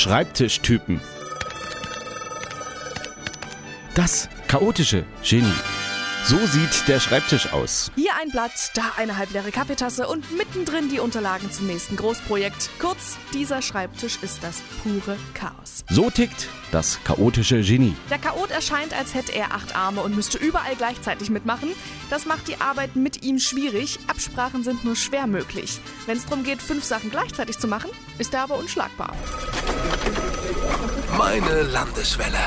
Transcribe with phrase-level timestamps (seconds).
[0.00, 0.98] Schreibtischtypen.
[3.94, 5.52] Das chaotische Genie.
[6.24, 7.90] So sieht der Schreibtisch aus.
[7.96, 12.70] Hier ein Blatt, da eine halbleere Kaffeetasse und mittendrin die Unterlagen zum nächsten Großprojekt.
[12.78, 15.84] Kurz, dieser Schreibtisch ist das pure Chaos.
[15.88, 17.96] So tickt das chaotische Genie.
[18.10, 21.70] Der Chaot erscheint, als hätte er acht Arme und müsste überall gleichzeitig mitmachen.
[22.10, 23.98] Das macht die Arbeit mit ihm schwierig.
[24.06, 25.80] Absprachen sind nur schwer möglich.
[26.06, 29.16] Wenn es darum geht, fünf Sachen gleichzeitig zu machen, ist er aber unschlagbar.
[31.16, 32.38] Meine Landeswelle.